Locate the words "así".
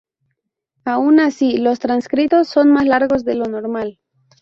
1.19-1.57